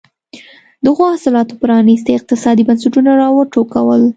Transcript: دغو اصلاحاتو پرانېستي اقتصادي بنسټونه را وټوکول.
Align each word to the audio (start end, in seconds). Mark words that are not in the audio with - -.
دغو 0.85 1.03
اصلاحاتو 1.17 1.53
پرانېستي 1.61 2.11
اقتصادي 2.15 2.63
بنسټونه 2.69 3.11
را 3.21 3.27
وټوکول. 3.33 4.01